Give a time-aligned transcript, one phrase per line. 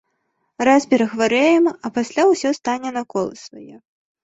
[0.67, 3.75] Раз перахварэем, а пасля ўсё стане на колы свае.